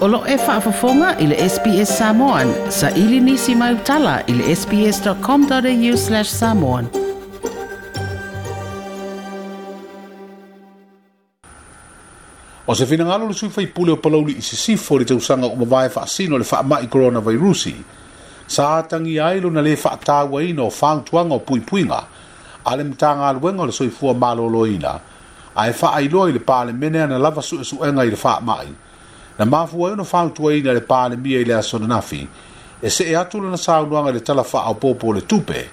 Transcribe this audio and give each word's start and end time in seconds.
Olo 0.00 0.24
e 0.28 0.36
whaafafonga 0.36 1.18
i 1.18 1.26
le 1.26 1.36
SPS 1.48 1.90
Samoan. 1.98 2.48
Sa 2.72 2.88
ili 2.90 3.20
nisi 3.20 3.54
mai 3.54 3.74
utala 3.74 4.22
i 4.26 4.32
le 4.32 4.54
sps.com.au 4.56 5.96
slash 5.96 6.30
samoan. 6.30 6.86
O 12.70 12.74
se 12.74 12.86
fina 12.86 13.04
ngalo 13.04 13.26
le 13.28 13.34
sui 13.34 13.50
fai 13.50 13.66
pule 13.66 13.92
o 13.92 13.96
palauli 13.96 14.38
i 14.38 14.42
sisifo 14.42 14.96
li 14.98 15.04
tausanga 15.04 15.46
o 15.46 15.56
mawae 15.56 15.88
whaasino 15.94 16.38
le 16.38 16.46
wha 16.52 16.62
mai 16.62 16.86
coronavirusi. 16.88 17.74
Sa 18.46 18.76
atangi 18.78 19.20
ailo 19.20 19.50
na 19.50 19.60
le 19.60 19.74
wha 19.84 19.96
tāwa 20.06 20.40
ina 20.48 20.62
o 20.62 20.70
whangtuanga 20.80 21.34
o 21.34 21.38
pui 21.38 21.60
puinga. 21.60 22.04
Ale 22.64 22.84
mtanga 22.84 23.28
alwenga 23.28 23.66
le 23.66 23.72
sui 23.72 23.90
fua 23.90 24.14
malo 24.14 24.48
loina. 24.48 24.76
ina 24.78 24.94
ae 25.54 25.72
faailoa 25.74 26.28
i 26.30 26.32
le 26.32 26.38
palemene 26.38 27.02
ana 27.02 27.18
lava 27.18 27.40
suʻesuʻega 27.42 28.06
i 28.06 28.10
le 28.10 28.16
faamaʻi 28.16 28.72
na 29.38 29.44
mafua 29.44 29.90
e 29.90 29.92
ona 29.92 30.04
faautuaina 30.04 30.72
le 30.72 30.80
palemia 30.80 31.40
i 31.40 31.44
le 31.44 31.54
asonanafi 31.58 32.26
e 32.82 32.90
see 32.90 33.16
atu 33.16 33.40
lana 33.42 33.56
saunoaga 33.56 34.10
i 34.10 34.12
le 34.12 34.20
tala 34.20 34.44
faaopoopo 34.44 35.08
o 35.08 35.12
le 35.12 35.20
tupe 35.20 35.64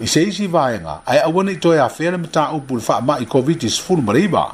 i 0.00 0.06
se 0.06 0.22
isi 0.22 0.46
vaega 0.46 1.00
ae 1.06 1.18
aua 1.20 1.42
nei 1.44 1.56
toe 1.58 1.80
afea 1.80 2.10
le 2.10 2.16
mataupu 2.18 2.72
i 2.72 2.76
le 2.76 2.82
faamaʻi 2.86 3.26
covid-19 3.26 4.46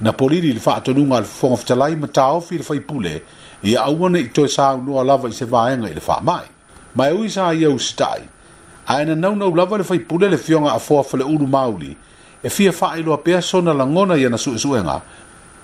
na 0.00 0.12
polili 0.12 0.48
i 0.50 0.52
le 0.52 0.60
faatonuga 0.60 1.16
a 1.16 1.20
le 1.20 1.26
fofoga 1.26 1.56
fetalai 1.56 1.96
ma 1.96 2.06
taofi 2.06 2.54
i 2.54 2.58
le 2.58 2.64
faipule 2.64 3.22
ia 3.62 3.82
aua 3.84 4.08
nei 4.10 4.28
toe 4.28 4.48
saunoa 4.48 5.04
lava 5.04 5.28
i 5.28 5.32
se 5.32 5.44
vaega 5.44 5.88
i 5.88 5.94
le 5.94 6.00
faamaʻi 6.04 6.44
ma 6.94 7.08
e 7.08 7.12
ui 7.16 7.28
sa 7.30 7.48
ia 7.52 7.68
usitaʻi 7.72 8.28
ae 8.92 9.04
na 9.04 9.14
naunau 9.14 9.56
lava 9.56 9.76
i 9.80 9.80
le 9.80 9.84
faipule 9.88 10.28
le 10.28 10.36
fioga 10.36 10.72
afoa 10.76 11.02
fa 11.04 11.16
le 11.16 11.24
ulu 11.24 11.46
mauli 11.46 11.96
e 12.42 12.48
fia 12.48 12.72
fa 12.72 12.96
ilo 12.96 13.16
pe 13.18 13.40
so 13.40 13.60
na 13.60 13.72
langona 13.72 14.16
ya 14.16 14.28
na 14.30 14.38
su 14.38 14.56
su 14.58 14.70
nga 14.72 15.00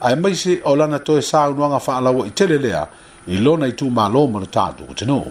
ai 0.01 0.15
mai 0.17 0.35
se 0.35 0.61
ola 0.63 0.87
na 0.87 0.99
to 0.99 1.19
sa 1.21 1.49
u 1.49 1.55
nga 1.55 1.79
fa 1.79 1.97
ala 1.97 2.11
wo 2.13 2.25
i 2.27 2.31
tele 2.33 2.59
lea 2.59 2.87
i 3.27 3.39
lo 3.41 3.57
na 3.57 3.67
i 3.67 3.73
tu 3.75 3.89
ma 3.89 4.09
lo 4.09 4.27
mo 4.27 4.45
ta 4.45 4.75
do 4.77 4.93
te 4.93 5.07
no 5.07 5.25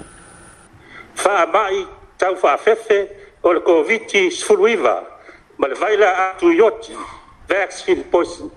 fa 1.13 1.45
mai 1.45 1.85
ta 2.17 2.33
fa 2.35 2.57
fefe 2.57 3.07
o 3.43 3.53
le 3.53 3.59
covid 3.61 4.09
sfuluiva 4.33 5.05
ma 5.57 5.67
le 5.67 5.75
vaila 5.75 6.09
a 6.17 6.33
tu 6.33 6.49
yoti 6.49 6.97
vaccine 7.47 8.01
posi 8.09 8.49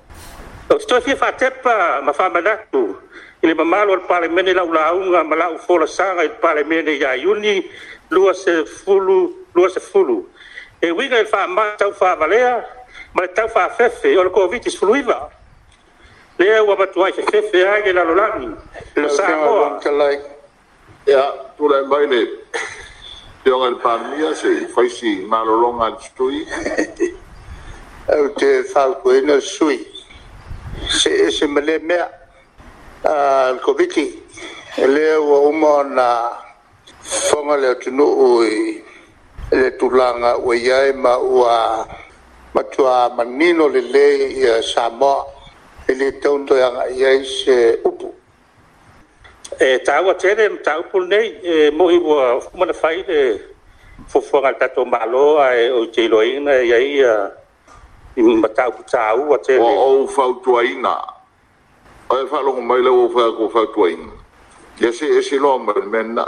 o 0.73 0.79
sto 0.79 1.01
fia 1.01 1.17
fa 1.17 1.33
tepa 1.33 2.01
ma 2.01 2.13
fa 2.13 2.31
ma 2.31 2.41
natu 2.41 2.97
i 3.43 3.47
le 3.47 3.55
mamalo 3.55 3.93
al 3.93 4.03
parlamene 4.09 4.53
la 4.55 4.63
ula 4.65 4.93
unga 4.95 5.23
ma 5.25 5.37
la 5.37 5.49
u 5.53 5.59
fola 5.59 5.87
sanga 5.87 6.23
i 6.25 6.31
parlamene 6.41 6.97
ya 6.97 7.13
iuni 7.13 7.69
lua 8.09 8.33
se 8.33 8.65
fulu 8.65 9.45
lua 9.53 9.69
se 9.69 9.81
fulu 9.81 10.25
e 10.81 10.89
wiga 10.91 11.19
il 11.19 11.27
e 11.27 11.29
fa 11.29 11.47
ma 11.47 11.75
ta 11.77 11.93
fa 11.93 12.17
valea 12.17 12.77
ma 13.19 13.25
e 13.27 13.29
tau 13.35 13.49
whaafefe 13.51 14.15
o 14.17 14.23
le 14.23 14.31
COVID 14.31 14.67
i 14.71 14.71
suluiva. 14.71 15.17
Lea 16.39 16.63
ua 16.63 16.77
batu 16.79 17.03
ai 17.03 17.13
fefefe 17.17 17.65
a 17.67 17.81
ge 17.83 17.93
lalo 17.93 18.15
lani. 18.15 18.51
Lo 18.95 19.09
sa 19.11 19.25
hoa. 19.43 19.73
Ka 19.83 19.91
lai, 19.91 20.15
ea, 21.11 21.25
tu 21.59 21.67
lai 21.69 21.83
mai 21.91 22.07
le, 22.13 22.21
te 23.43 23.51
ongan 23.51 23.75
pārmia 23.83 24.31
se 24.39 24.53
whaisi 24.77 25.25
maroronga 25.27 25.87
al 25.91 25.99
stui. 26.01 26.45
Au 28.15 28.31
te 28.39 28.53
whauko 28.73 29.13
ina 29.19 29.37
sui. 29.43 29.81
Se 30.89 31.11
ese 31.27 31.47
male 31.51 31.79
mea 31.83 32.07
al 33.03 33.59
COVID 33.67 33.99
i. 33.99 34.07
Lea 34.87 35.19
ua 35.19 35.39
uma 35.51 35.77
na 35.91 36.09
whanga 37.33 37.57
leo 37.67 37.75
tunu 37.83 38.07
ui 38.29 38.83
le 39.51 39.73
tulanga 39.81 40.37
ua 40.39 40.55
iai 40.55 40.93
ma 40.95 41.17
ua 41.19 41.57
matua 42.59 43.09
manino 43.17 43.69
lele 43.69 44.29
ia 44.35 44.63
Samoa 44.63 45.25
e 45.89 45.95
le 45.95 46.11
taunto 46.19 46.55
e 46.57 46.59
ia 46.59 47.15
ia 47.15 47.23
se 47.25 47.79
upu. 47.85 48.15
E 49.59 49.79
tau 49.87 50.11
atere 50.11 50.49
ma 50.51 50.59
tau 50.65 50.83
pul 50.91 51.07
nei 51.09 51.29
e 51.43 51.55
mohi 51.79 51.99
wa 52.09 52.41
fumana 52.45 52.73
fai 52.73 52.99
fo 54.07 54.21
fufuanga 54.21 54.53
tato 54.61 54.85
malo 54.85 55.39
e 55.39 55.47
ai 55.47 55.71
o 55.71 55.87
te 55.93 56.01
iloina 56.05 56.53
ia 56.63 56.79
ia 56.79 57.13
i 58.17 58.23
ma 58.23 58.49
tau 58.57 58.71
pu 58.77 58.83
tau 58.93 59.33
atere. 59.37 59.61
O 59.63 59.83
au 59.87 60.07
fautua 60.07 60.63
ina. 60.73 60.95
O 62.11 62.15
e 62.17 62.23
whalongo 62.31 62.61
mai 62.69 62.81
le 62.87 62.91
o 62.91 63.07
whaako 63.15 63.45
fautua 63.55 63.87
ina. 63.91 64.13
Ia 64.83 64.93
se 64.93 65.07
e 65.19 65.23
se 65.23 65.37
loa 65.39 65.59
mai 65.59 65.83
mena. 65.95 66.25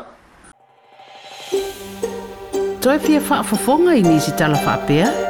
Toi 2.82 2.98
pia 2.98 3.18
whaafafonga 3.28 3.92
i 4.00 4.02
nisi 4.02 4.32
tala 4.38 4.56
whaapea? 4.66 5.06
Toi 5.10 5.22
pia 5.22 5.29